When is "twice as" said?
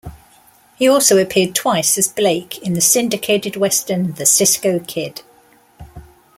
1.53-2.07